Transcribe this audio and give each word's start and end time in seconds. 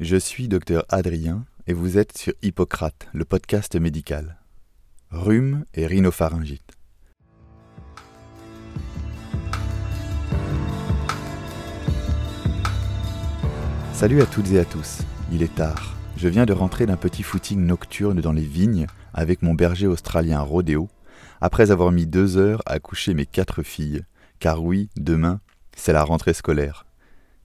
Je 0.00 0.16
suis 0.16 0.46
docteur 0.46 0.84
Adrien 0.90 1.44
et 1.66 1.72
vous 1.72 1.98
êtes 1.98 2.16
sur 2.16 2.32
Hippocrate, 2.40 3.08
le 3.12 3.24
podcast 3.24 3.74
médical. 3.74 4.38
Rhume 5.10 5.64
et 5.74 5.88
rhinopharyngite. 5.88 6.70
Salut 13.92 14.22
à 14.22 14.26
toutes 14.26 14.52
et 14.52 14.60
à 14.60 14.64
tous, 14.64 14.98
il 15.32 15.42
est 15.42 15.56
tard. 15.56 15.96
Je 16.16 16.28
viens 16.28 16.46
de 16.46 16.52
rentrer 16.52 16.86
d'un 16.86 16.96
petit 16.96 17.24
footing 17.24 17.66
nocturne 17.66 18.20
dans 18.20 18.30
les 18.30 18.42
vignes 18.42 18.86
avec 19.12 19.42
mon 19.42 19.54
berger 19.54 19.88
australien 19.88 20.40
Rodeo, 20.42 20.88
après 21.40 21.72
avoir 21.72 21.90
mis 21.90 22.06
deux 22.06 22.36
heures 22.36 22.62
à 22.66 22.78
coucher 22.78 23.14
mes 23.14 23.26
quatre 23.26 23.64
filles, 23.64 24.04
car 24.38 24.62
oui, 24.62 24.90
demain, 24.96 25.40
c'est 25.76 25.92
la 25.92 26.04
rentrée 26.04 26.34
scolaire. 26.34 26.87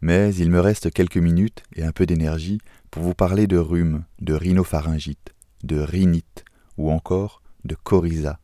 Mais 0.04 0.36
il 0.36 0.50
me 0.50 0.60
reste 0.60 0.92
quelques 0.92 1.16
minutes 1.16 1.64
et 1.78 1.84
un 1.86 1.94
peu 1.94 2.06
d'énergie 2.06 2.60
pour 2.92 3.04
vous 3.04 3.14
parler 3.14 3.48
de 3.48 3.56
rhume, 3.56 4.04
de 4.20 4.34
rhinopharyngite, 4.34 5.34
de 5.64 5.80
rhinite 5.80 6.44
ou 6.76 6.92
encore 6.92 7.42
de 7.64 7.74
coryza. 7.74 8.38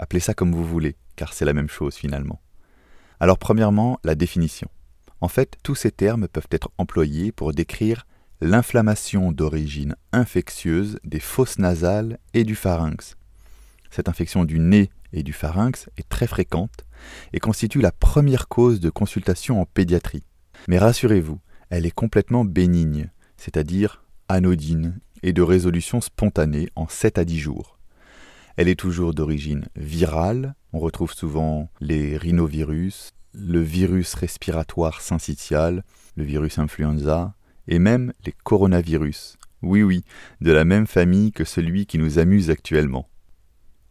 Appelez 0.00 0.18
ça 0.18 0.34
comme 0.34 0.52
vous 0.52 0.64
voulez, 0.64 0.96
car 1.14 1.32
c'est 1.32 1.44
la 1.44 1.52
même 1.52 1.68
chose 1.68 1.94
finalement. 1.94 2.40
Alors 3.20 3.38
premièrement, 3.38 4.00
la 4.02 4.16
définition. 4.16 4.68
En 5.20 5.28
fait, 5.28 5.56
tous 5.62 5.76
ces 5.76 5.92
termes 5.92 6.26
peuvent 6.26 6.48
être 6.50 6.72
employés 6.76 7.30
pour 7.30 7.52
décrire 7.52 8.04
l'inflammation 8.40 9.30
d'origine 9.30 9.94
infectieuse 10.10 10.98
des 11.04 11.20
fosses 11.20 11.60
nasales 11.60 12.18
et 12.34 12.42
du 12.42 12.56
pharynx. 12.56 13.14
Cette 13.92 14.08
infection 14.08 14.44
du 14.44 14.58
nez 14.58 14.90
et 15.12 15.22
du 15.22 15.32
pharynx 15.32 15.88
est 15.98 16.08
très 16.08 16.26
fréquente 16.26 16.84
et 17.32 17.38
constitue 17.38 17.80
la 17.80 17.92
première 17.92 18.48
cause 18.48 18.80
de 18.80 18.90
consultation 18.90 19.60
en 19.60 19.66
pédiatrie. 19.66 20.24
Mais 20.68 20.78
rassurez-vous, 20.78 21.40
elle 21.70 21.86
est 21.86 21.90
complètement 21.90 22.44
bénigne, 22.44 23.10
c'est-à-dire 23.36 24.04
anodine 24.28 24.98
et 25.22 25.32
de 25.32 25.42
résolution 25.42 26.00
spontanée 26.00 26.68
en 26.74 26.88
7 26.88 27.18
à 27.18 27.24
10 27.24 27.38
jours. 27.38 27.78
Elle 28.56 28.68
est 28.68 28.78
toujours 28.78 29.14
d'origine 29.14 29.66
virale, 29.76 30.54
on 30.72 30.78
retrouve 30.78 31.12
souvent 31.12 31.68
les 31.80 32.16
rhinovirus, 32.16 33.10
le 33.34 33.60
virus 33.60 34.14
respiratoire 34.14 35.02
syncytial, 35.02 35.84
le 36.16 36.24
virus 36.24 36.58
influenza, 36.58 37.34
et 37.68 37.78
même 37.78 38.12
les 38.24 38.32
coronavirus. 38.32 39.36
Oui 39.62 39.82
oui, 39.82 40.04
de 40.40 40.52
la 40.52 40.64
même 40.64 40.86
famille 40.86 41.32
que 41.32 41.44
celui 41.44 41.86
qui 41.86 41.98
nous 41.98 42.18
amuse 42.18 42.50
actuellement. 42.50 43.08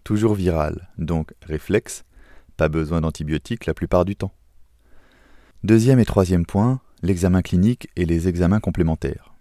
Toujours 0.04 0.36
viral, 0.36 0.90
donc 0.98 1.34
réflexe, 1.42 2.04
pas 2.58 2.70
besoin 2.70 3.02
d'antibiotiques 3.02 3.66
la 3.66 3.74
plupart 3.74 4.06
du 4.06 4.16
temps. 4.16 4.34
Deuxième 5.64 6.00
et 6.00 6.06
troisième 6.06 6.46
point, 6.46 6.80
l'examen 7.02 7.42
clinique 7.42 7.90
et 7.96 8.06
les 8.06 8.28
examens 8.28 8.60
complémentaires. 8.60 9.34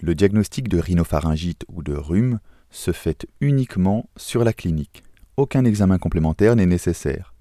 Le 0.00 0.14
diagnostic 0.14 0.68
de 0.68 0.78
rhinopharyngite 0.78 1.64
ou 1.68 1.82
de 1.82 1.94
rhume 1.94 2.40
se 2.70 2.92
fait 2.92 3.26
uniquement 3.40 4.08
sur 4.16 4.44
la 4.44 4.52
clinique. 4.52 5.02
Aucun 5.36 5.64
examen 5.64 5.98
complémentaire 5.98 6.56
n'est 6.56 6.66
nécessaire. 6.66 7.34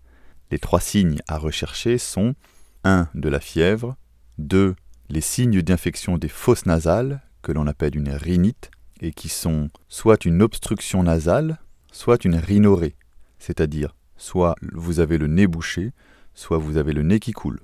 Les 0.52 0.60
trois 0.60 0.80
signes 0.80 1.20
à 1.28 1.38
rechercher 1.38 1.98
sont 1.98 2.36
1. 2.84 3.10
de 3.16 3.30
la 3.30 3.40
fièvre, 3.40 3.96
2. 4.38 4.76
les 5.10 5.22
signes 5.22 5.62
d'infection 5.62 6.18
des 6.18 6.30
fosses 6.30 6.66
nasales, 6.66 7.22
que 7.42 7.52
l'on 7.52 7.68
appelle 7.68 7.96
une 7.96 8.10
rhinite, 8.10 8.72
et 9.02 9.12
qui 9.12 9.30
sont 9.30 9.70
soit 9.90 10.26
une 10.26 10.42
obstruction 10.42 11.04
nasale, 11.04 11.60
soit 11.92 12.26
une 12.26 12.36
rhinorée, 12.36 12.96
c'est-à-dire 13.40 13.96
soit 14.16 14.56
vous 14.74 15.00
avez 15.00 15.18
le 15.18 15.28
nez 15.28 15.48
bouché, 15.48 15.92
soit 16.34 16.58
vous 16.58 16.78
avez 16.78 16.94
le 16.94 17.04
nez 17.04 17.20
qui 17.20 17.32
coule. 17.32 17.60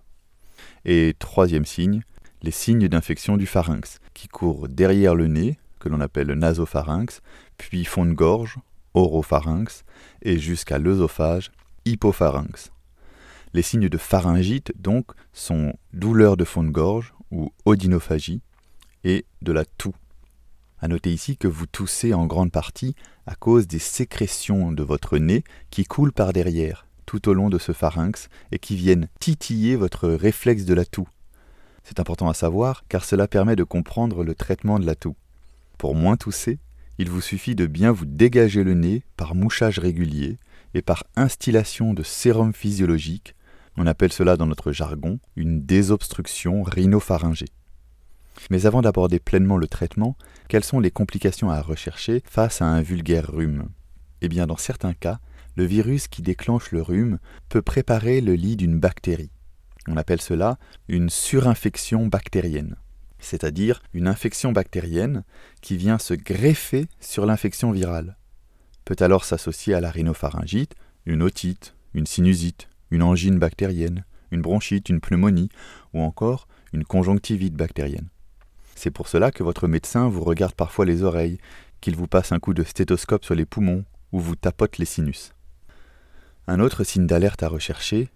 Et 0.86 1.16
troisième 1.18 1.66
signe, 1.66 2.02
les 2.42 2.52
signes 2.52 2.88
d'infection 2.88 3.38
du 3.38 3.46
pharynx, 3.46 4.00
qui 4.14 4.28
courent 4.28 4.68
derrière 4.68 5.16
le 5.16 5.28
nez, 5.28 5.58
que 5.80 5.90
l'on 5.90 6.02
appelle 6.02 6.28
le 6.28 6.36
nasopharynx, 6.36 7.22
puis 7.58 7.86
fond 7.86 8.06
de 8.06 8.14
gorge, 8.14 8.58
oropharynx, 8.94 9.84
et 10.22 10.38
jusqu'à 10.38 10.78
l'œsophage, 10.78 11.52
hypopharynx. 11.86 12.72
Les 13.54 13.62
signes 13.62 13.90
de 13.90 13.98
pharyngite, 13.98 14.74
donc, 14.80 15.12
sont 15.32 15.74
douleur 15.94 16.38
de 16.38 16.44
fond 16.44 16.64
de 16.64 16.70
gorge 16.70 17.14
ou 17.32 17.52
odinophagie 17.66 18.42
et 19.04 19.26
de 19.42 19.52
la 19.52 19.66
toux. 19.66 19.96
À 20.80 20.88
noter 20.88 21.14
ici 21.14 21.38
que 21.38 21.48
vous 21.48 21.66
toussez 21.66 22.14
en 22.14 22.26
grande 22.26 22.52
partie 22.52 22.96
à 23.26 23.36
cause 23.36 23.68
des 23.68 23.80
sécrétions 23.80 24.72
de 24.72 24.84
votre 24.84 25.18
nez 25.18 25.44
qui 25.70 25.86
coulent 25.86 26.12
par 26.12 26.34
derrière, 26.34 26.88
tout 27.14 27.30
au 27.30 27.34
long 27.34 27.50
de 27.50 27.60
ce 27.60 27.74
pharynx, 27.74 28.28
et 28.52 28.58
qui 28.58 28.76
viennent 28.76 29.08
titiller 29.20 29.76
votre 29.76 30.10
réflexe 30.10 30.66
de 30.66 30.74
la 30.74 30.84
toux. 30.84 31.08
C'est 31.84 32.00
important 32.00 32.28
à 32.28 32.34
savoir 32.34 32.84
car 32.90 33.06
cela 33.06 33.28
permet 33.28 33.56
de 33.56 33.64
comprendre 33.64 34.24
le 34.24 34.34
traitement 34.34 34.80
de 34.80 34.86
la 34.86 34.96
toux. 34.96 35.16
Pour 35.78 35.94
moins 35.94 36.18
tousser, 36.18 36.60
il 36.98 37.10
vous 37.10 37.22
suffit 37.22 37.56
de 37.56 37.68
bien 37.68 37.92
vous 37.92 38.06
dégager 38.06 38.64
le 38.64 38.74
nez 38.74 39.04
par 39.16 39.36
mouchage 39.36 39.78
régulier 39.78 40.40
et 40.74 40.82
par 40.82 41.04
instillation 41.16 41.94
de 41.94 42.02
sérum 42.02 42.52
physiologique 42.52 43.36
on 43.76 43.88
appelle 43.88 44.14
cela 44.14 44.38
dans 44.38 44.46
notre 44.46 44.72
jargon 44.72 45.20
une 45.36 45.66
désobstruction 45.66 46.64
rhinopharyngée. 46.64 47.50
Mais 48.50 48.66
avant 48.66 48.82
d'aborder 48.82 49.20
pleinement 49.20 49.58
le 49.58 49.68
traitement, 49.68 50.16
quelles 50.48 50.64
sont 50.64 50.80
les 50.80 50.92
complications 50.92 51.50
à 51.50 51.62
rechercher 51.62 52.22
face 52.26 52.62
à 52.62 52.66
un 52.66 52.82
vulgaire 52.82 53.32
rhume? 53.32 53.70
Eh 54.22 54.30
bien, 54.30 54.48
dans 54.48 54.58
certains 54.58 54.94
cas, 54.94 55.20
le 55.56 55.66
virus 55.66 56.08
qui 56.08 56.22
déclenche 56.22 56.72
le 56.72 56.82
rhume 56.82 57.20
peut 57.50 57.62
préparer 57.62 58.22
le 58.22 58.34
lit 58.34 58.56
d'une 58.56 58.80
bactérie. 58.80 59.32
On 59.88 59.98
appelle 59.98 60.22
cela 60.22 60.58
une 60.88 61.10
surinfection 61.10 62.08
bactérienne, 62.08 62.76
c'est-à-dire 63.20 63.82
une 63.94 64.08
infection 64.08 64.52
bactérienne 64.52 65.24
qui 65.62 65.78
vient 65.78 65.98
se 65.98 66.14
greffer 66.14 66.88
sur 67.00 67.26
l'infection 67.26 67.72
virale. 67.72 68.18
Peut 68.86 68.96
alors 69.00 69.26
s'associer 69.26 69.74
à 69.74 69.82
la 69.82 69.92
rhinopharyngite, 69.92 70.76
une 71.06 71.22
otite, 71.22 71.76
une 71.94 72.06
sinusite, 72.06 72.70
une 72.92 73.04
angine 73.04 73.40
bactérienne, 73.40 74.06
une 74.32 74.42
bronchite, 74.42 74.90
une 74.90 75.02
pneumonie 75.02 75.50
ou 75.94 76.02
encore 76.02 76.48
une 76.74 76.86
conjonctivite 76.86 77.56
bactérienne. 77.56 78.10
C'est 78.76 78.92
pour 78.92 79.08
cela 79.08 79.32
que 79.32 79.44
votre 79.44 79.68
médecin 79.68 80.08
vous 80.10 80.24
regarde 80.24 80.56
parfois 80.56 80.86
les 80.86 81.04
oreilles, 81.04 81.38
qu'il 81.82 81.96
vous 81.96 82.08
passe 82.08 82.32
un 82.32 82.40
coup 82.40 82.54
de 82.54 82.64
stéthoscope 82.64 83.24
sur 83.24 83.36
les 83.36 83.46
poumons 83.46 83.86
ou 84.12 84.20
vous 84.20 84.36
tapote 84.36 84.78
les 84.78 84.86
sinus. 84.86 85.34
Un 86.46 86.60
autre 86.60 86.84
signe 86.84 87.08
d'alerte 87.08 87.42
à 87.42 87.48
rechercher, 87.48 88.10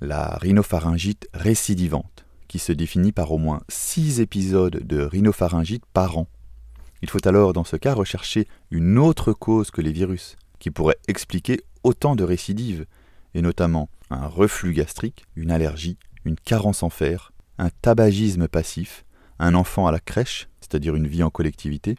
la 0.00 0.36
rhinopharyngite 0.36 1.28
récidivante, 1.34 2.24
qui 2.46 2.60
se 2.60 2.70
définit 2.70 3.10
par 3.10 3.32
au 3.32 3.38
moins 3.38 3.60
6 3.68 4.20
épisodes 4.20 4.86
de 4.86 5.02
rhinopharyngite 5.02 5.84
par 5.92 6.16
an. 6.16 6.28
Il 7.02 7.10
faut 7.10 7.26
alors 7.26 7.52
dans 7.52 7.64
ce 7.64 7.74
cas 7.74 7.94
rechercher 7.94 8.46
une 8.70 8.98
autre 8.98 9.32
cause 9.32 9.72
que 9.72 9.80
les 9.80 9.90
virus, 9.90 10.36
qui 10.60 10.70
pourrait 10.70 10.98
expliquer 11.08 11.60
autant 11.82 12.14
de 12.14 12.22
récidives, 12.22 12.86
et 13.34 13.42
notamment 13.42 13.88
un 14.10 14.28
reflux 14.28 14.74
gastrique, 14.74 15.24
une 15.34 15.50
allergie, 15.50 15.98
une 16.24 16.36
carence 16.36 16.84
en 16.84 16.90
fer, 16.90 17.32
un 17.58 17.70
tabagisme 17.82 18.46
passif, 18.46 19.04
un 19.40 19.56
enfant 19.56 19.88
à 19.88 19.92
la 19.92 19.98
crèche, 19.98 20.48
c'est-à-dire 20.60 20.94
une 20.94 21.08
vie 21.08 21.24
en 21.24 21.30
collectivité, 21.30 21.96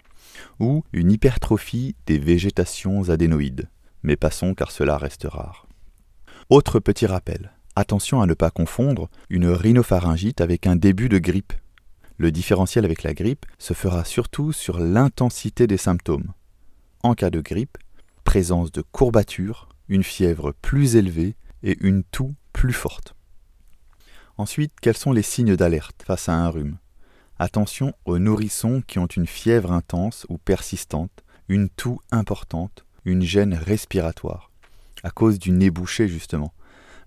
ou 0.61 0.85
une 0.93 1.11
hypertrophie 1.11 1.97
des 2.05 2.19
végétations 2.19 3.09
adénoïdes. 3.09 3.67
Mais 4.01 4.15
passons 4.15 4.53
car 4.53 4.71
cela 4.71 4.97
reste 4.97 5.27
rare. 5.29 5.67
Autre 6.49 6.79
petit 6.79 7.05
rappel, 7.05 7.53
attention 7.75 8.21
à 8.21 8.25
ne 8.25 8.33
pas 8.33 8.51
confondre 8.51 9.09
une 9.29 9.47
rhinopharyngite 9.47 10.41
avec 10.41 10.67
un 10.67 10.75
début 10.75 11.07
de 11.07 11.17
grippe. 11.17 11.53
Le 12.17 12.31
différentiel 12.31 12.83
avec 12.83 13.03
la 13.03 13.13
grippe 13.13 13.45
se 13.57 13.73
fera 13.73 14.03
surtout 14.03 14.51
sur 14.51 14.79
l'intensité 14.79 15.67
des 15.67 15.77
symptômes. 15.77 16.33
En 17.01 17.15
cas 17.15 17.29
de 17.29 17.39
grippe, 17.39 17.77
présence 18.25 18.71
de 18.71 18.81
courbatures, 18.81 19.69
une 19.87 20.03
fièvre 20.03 20.53
plus 20.61 20.95
élevée 20.97 21.35
et 21.63 21.77
une 21.81 22.03
toux 22.03 22.35
plus 22.51 22.73
forte. 22.73 23.15
Ensuite, 24.37 24.73
quels 24.81 24.97
sont 24.97 25.13
les 25.13 25.21
signes 25.21 25.55
d'alerte 25.55 26.03
face 26.05 26.27
à 26.27 26.33
un 26.33 26.49
rhume? 26.49 26.77
Attention 27.39 27.93
aux 28.05 28.19
nourrissons 28.19 28.83
qui 28.85 28.99
ont 28.99 29.07
une 29.07 29.27
fièvre 29.27 29.71
intense 29.71 30.25
ou 30.29 30.37
persistante, 30.37 31.23
une 31.47 31.69
toux 31.69 31.99
importante, 32.11 32.85
une 33.05 33.21
gêne 33.21 33.53
respiratoire, 33.53 34.51
à 35.03 35.11
cause 35.11 35.39
du 35.39 35.51
nez 35.51 35.69
bouché 35.69 36.07
justement. 36.07 36.53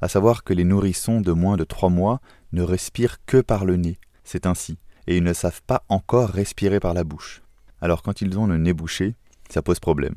À 0.01 0.09
savoir 0.09 0.45
que 0.45 0.53
les 0.53 0.65
nourrissons 0.65 1.21
de 1.21 1.33
moins 1.33 1.57
de 1.57 1.65
3 1.65 1.89
mois 1.89 2.21
ne 2.53 2.63
respirent 2.63 3.25
que 3.25 3.41
par 3.41 3.65
le 3.65 3.77
nez, 3.77 3.99
c'est 4.25 4.47
ainsi, 4.47 4.79
et 5.07 5.17
ils 5.17 5.25
ne 5.25 5.33
savent 5.33 5.63
pas 5.63 5.85
encore 5.89 6.31
respirer 6.31 6.81
par 6.81 6.95
la 6.95 7.05
bouche. 7.05 7.43
Alors 7.81 8.03
quand 8.03 8.21
ils 8.21 8.39
ont 8.39 8.47
le 8.47 8.59
nez 8.59 8.73
bouché, 8.73 9.15
ça 9.49 9.63
pose 9.63 9.81
problème. 9.81 10.17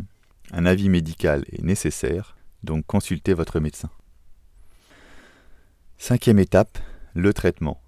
Un 0.51 0.65
avis 0.65 0.89
médical 0.89 1.45
est 1.51 1.63
nécessaire, 1.63 2.35
donc 2.63 2.85
consultez 2.85 3.33
votre 3.33 3.59
médecin. 3.59 3.89
Cinquième 5.97 6.39
étape, 6.39 6.79
le 7.13 7.33
traitement. 7.33 7.81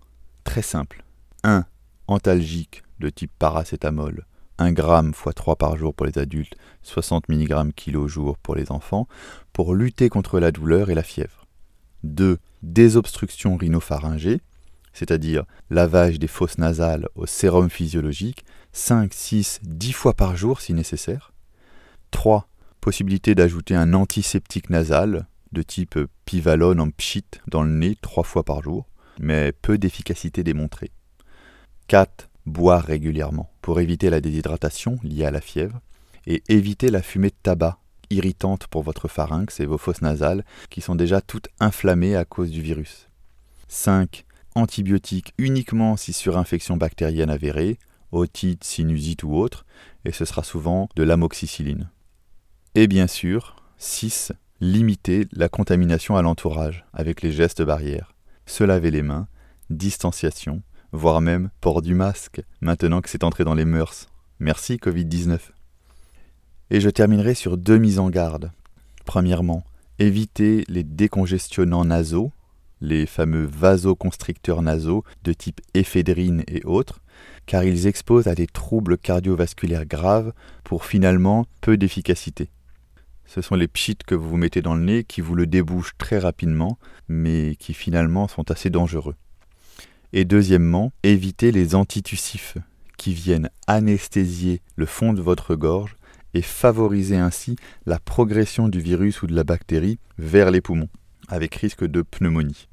Très 0.43 0.61
simple. 0.61 1.03
1. 1.43 1.65
Antalgique 2.07 2.83
de 2.99 3.09
type 3.09 3.31
paracétamol, 3.39 4.25
1 4.61 4.75
g 4.75 4.83
x 5.09 5.35
3 5.35 5.55
par 5.55 5.75
jour 5.75 5.93
pour 5.93 6.05
les 6.05 6.17
adultes, 6.17 6.55
60 6.83 7.29
mg 7.29 7.73
kg 7.75 8.07
jour 8.07 8.37
pour 8.37 8.55
les 8.55 8.71
enfants, 8.71 9.07
pour 9.53 9.73
lutter 9.73 10.09
contre 10.09 10.39
la 10.39 10.51
douleur 10.51 10.89
et 10.89 10.95
la 10.95 11.03
fièvre. 11.03 11.47
2. 12.03 12.37
Désobstruction 12.61 13.57
rhinopharyngée, 13.57 14.41
c'est-à-dire 14.93 15.45
lavage 15.69 16.19
des 16.19 16.27
fosses 16.27 16.57
nasales 16.57 17.07
au 17.15 17.25
sérum 17.25 17.69
physiologique 17.69 18.45
5, 18.73 19.13
6, 19.13 19.59
10 19.63 19.93
fois 19.93 20.13
par 20.13 20.35
jour 20.35 20.61
si 20.61 20.73
nécessaire. 20.73 21.33
3. 22.11 22.47
Possibilité 22.81 23.35
d'ajouter 23.35 23.75
un 23.75 23.93
antiseptique 23.93 24.69
nasal 24.69 25.27
de 25.51 25.63
type 25.63 25.99
pivalone 26.25 26.79
en 26.79 26.89
pchit 26.89 27.25
dans 27.47 27.63
le 27.63 27.71
nez 27.71 27.97
3 28.01 28.23
fois 28.23 28.43
par 28.43 28.61
jour, 28.61 28.87
mais 29.19 29.51
peu 29.51 29.77
d'efficacité 29.77 30.43
démontrée. 30.43 30.91
4. 31.87 32.30
Boire 32.45 32.83
régulièrement 32.83 33.51
pour 33.61 33.79
éviter 33.79 34.09
la 34.09 34.21
déshydratation 34.21 34.97
liée 35.03 35.25
à 35.25 35.31
la 35.31 35.41
fièvre 35.41 35.79
et 36.25 36.43
éviter 36.49 36.89
la 36.89 37.01
fumée 37.01 37.29
de 37.29 37.35
tabac 37.41 37.77
irritante 38.09 38.67
pour 38.67 38.83
votre 38.83 39.07
pharynx 39.07 39.59
et 39.59 39.65
vos 39.65 39.77
fosses 39.77 40.01
nasales 40.01 40.43
qui 40.69 40.81
sont 40.81 40.95
déjà 40.95 41.21
toutes 41.21 41.49
inflammées 41.59 42.15
à 42.15 42.25
cause 42.25 42.51
du 42.51 42.61
virus. 42.61 43.07
5. 43.67 44.25
Antibiotiques 44.55 45.33
uniquement 45.37 45.95
si 45.95 46.13
surinfection 46.13 46.77
bactérienne 46.77 47.29
avérée, 47.29 47.79
otite, 48.11 48.63
sinusite 48.63 49.23
ou 49.23 49.35
autre, 49.35 49.65
et 50.03 50.11
ce 50.11 50.25
sera 50.25 50.43
souvent 50.43 50.89
de 50.95 51.03
l'amoxicilline. 51.03 51.89
Et 52.75 52.87
bien 52.87 53.07
sûr, 53.07 53.55
6. 53.77 54.33
Limiter 54.59 55.27
la 55.31 55.49
contamination 55.49 56.17
à 56.17 56.21
l'entourage 56.21 56.85
avec 56.93 57.21
les 57.21 57.31
gestes 57.31 57.63
barrières. 57.63 58.13
Se 58.45 58.63
laver 58.63 58.91
les 58.91 59.01
mains, 59.01 59.27
distanciation, 59.69 60.61
voire 60.91 61.21
même 61.21 61.49
port 61.61 61.81
du 61.81 61.93
masque, 61.93 62.41
maintenant 62.61 63.01
que 63.01 63.09
c'est 63.09 63.23
entré 63.23 63.43
dans 63.43 63.53
les 63.53 63.65
mœurs. 63.65 64.09
Merci 64.39 64.75
Covid-19. 64.75 65.39
Et 66.69 66.79
je 66.79 66.89
terminerai 66.89 67.33
sur 67.33 67.57
deux 67.57 67.77
mises 67.77 67.99
en 67.99 68.09
garde. 68.09 68.51
Premièrement, 69.05 69.63
éviter 69.99 70.63
les 70.67 70.83
décongestionnants 70.83 71.85
nasaux, 71.85 72.31
les 72.81 73.05
fameux 73.05 73.45
vasoconstricteurs 73.45 74.61
nasaux 74.61 75.03
de 75.23 75.33
type 75.33 75.61
éphédrine 75.73 76.43
et 76.47 76.63
autres, 76.65 77.01
car 77.45 77.63
ils 77.63 77.87
exposent 77.87 78.27
à 78.27 78.35
des 78.35 78.47
troubles 78.47 78.97
cardiovasculaires 78.97 79.85
graves 79.85 80.33
pour 80.63 80.85
finalement 80.85 81.45
peu 81.61 81.77
d'efficacité. 81.77 82.49
Ce 83.25 83.41
sont 83.41 83.55
les 83.55 83.67
pchits 83.67 83.97
que 84.05 84.15
vous 84.15 84.29
vous 84.29 84.37
mettez 84.37 84.61
dans 84.61 84.75
le 84.75 84.83
nez 84.83 85.03
qui 85.03 85.21
vous 85.21 85.35
le 85.35 85.47
débouchent 85.47 85.95
très 85.97 86.19
rapidement, 86.19 86.77
mais 87.07 87.55
qui 87.59 87.73
finalement 87.73 88.27
sont 88.27 88.51
assez 88.51 88.69
dangereux. 88.69 89.15
Et 90.13 90.25
deuxièmement, 90.25 90.91
évitez 91.03 91.51
les 91.51 91.75
antitussifs 91.75 92.57
qui 92.97 93.13
viennent 93.13 93.49
anesthésier 93.67 94.61
le 94.75 94.85
fond 94.85 95.13
de 95.13 95.21
votre 95.21 95.55
gorge 95.55 95.95
et 96.33 96.41
favoriser 96.41 97.17
ainsi 97.17 97.55
la 97.85 97.99
progression 97.99 98.67
du 98.67 98.79
virus 98.79 99.21
ou 99.21 99.27
de 99.27 99.35
la 99.35 99.43
bactérie 99.43 99.99
vers 100.17 100.51
les 100.51 100.61
poumons, 100.61 100.89
avec 101.27 101.55
risque 101.55 101.85
de 101.85 102.01
pneumonie. 102.01 102.67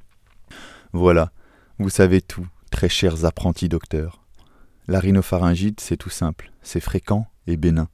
Voilà, 0.92 1.32
vous 1.78 1.90
savez 1.90 2.20
tout, 2.20 2.46
très 2.70 2.88
chers 2.88 3.24
apprentis 3.24 3.68
docteurs. 3.68 4.24
La 4.86 5.00
rhinopharyngite, 5.00 5.80
c'est 5.80 5.96
tout 5.96 6.10
simple, 6.10 6.52
c'est 6.62 6.80
fréquent 6.80 7.26
et 7.46 7.56
bénin. 7.56 7.88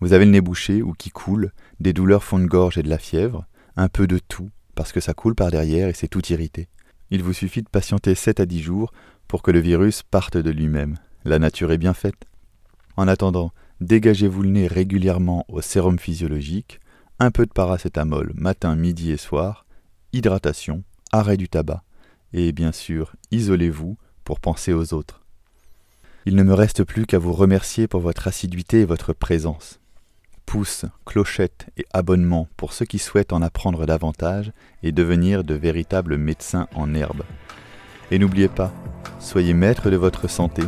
Vous 0.00 0.12
avez 0.12 0.24
le 0.24 0.30
nez 0.30 0.40
bouché 0.40 0.82
ou 0.82 0.92
qui 0.92 1.10
coule, 1.10 1.52
des 1.80 1.92
douleurs 1.92 2.24
fond 2.24 2.38
de 2.38 2.46
gorge 2.46 2.78
et 2.78 2.82
de 2.82 2.90
la 2.90 2.98
fièvre, 2.98 3.46
un 3.76 3.88
peu 3.88 4.06
de 4.06 4.18
tout, 4.18 4.50
parce 4.74 4.92
que 4.92 5.00
ça 5.00 5.14
coule 5.14 5.34
par 5.34 5.50
derrière 5.50 5.88
et 5.88 5.94
c'est 5.94 6.08
tout 6.08 6.24
irrité. 6.26 6.68
Il 7.10 7.22
vous 7.22 7.32
suffit 7.32 7.62
de 7.62 7.68
patienter 7.68 8.14
7 8.14 8.40
à 8.40 8.46
10 8.46 8.60
jours 8.60 8.92
pour 9.28 9.42
que 9.42 9.50
le 9.50 9.60
virus 9.60 10.02
parte 10.02 10.36
de 10.36 10.50
lui-même. 10.50 10.98
La 11.24 11.38
nature 11.38 11.72
est 11.72 11.78
bien 11.78 11.94
faite. 11.94 12.26
En 12.96 13.08
attendant, 13.08 13.52
dégagez-vous 13.80 14.42
le 14.42 14.50
nez 14.50 14.66
régulièrement 14.66 15.44
au 15.48 15.60
sérum 15.60 15.98
physiologique, 15.98 16.80
un 17.18 17.30
peu 17.30 17.46
de 17.46 17.52
paracétamol 17.52 18.32
matin, 18.34 18.74
midi 18.76 19.10
et 19.10 19.16
soir, 19.16 19.66
hydratation, 20.12 20.82
arrêt 21.12 21.36
du 21.36 21.48
tabac, 21.48 21.82
et 22.32 22.52
bien 22.52 22.72
sûr, 22.72 23.14
isolez-vous 23.30 23.96
pour 24.24 24.40
penser 24.40 24.72
aux 24.72 24.94
autres. 24.94 25.22
Il 26.26 26.34
ne 26.34 26.42
me 26.42 26.54
reste 26.54 26.84
plus 26.84 27.06
qu'à 27.06 27.18
vous 27.18 27.32
remercier 27.32 27.86
pour 27.86 28.00
votre 28.00 28.26
assiduité 28.26 28.80
et 28.80 28.84
votre 28.84 29.12
présence. 29.12 29.80
Pouces, 30.56 30.86
clochettes 31.04 31.66
et 31.76 31.84
abonnements 31.92 32.48
pour 32.56 32.72
ceux 32.72 32.86
qui 32.86 32.98
souhaitent 32.98 33.34
en 33.34 33.42
apprendre 33.42 33.84
davantage 33.84 34.52
et 34.82 34.90
devenir 34.90 35.44
de 35.44 35.52
véritables 35.52 36.16
médecins 36.16 36.66
en 36.74 36.94
herbe. 36.94 37.24
Et 38.10 38.18
n'oubliez 38.18 38.48
pas, 38.48 38.72
soyez 39.20 39.52
maître 39.52 39.90
de 39.90 39.96
votre 39.96 40.28
santé, 40.30 40.62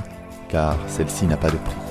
car 0.50 0.76
celle-ci 0.88 1.25
n'a 1.25 1.38
pas 1.38 1.50
de 1.50 1.56
prix. 1.56 1.88